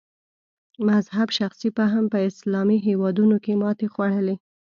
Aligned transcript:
مذهب 0.89 1.27
شخصي 1.39 1.69
فهم 1.77 2.03
په 2.13 2.17
اسلامي 2.29 2.77
هېوادونو 2.87 3.35
کې 3.43 3.53
ماتې 3.61 3.87
خوړلې. 3.93 4.35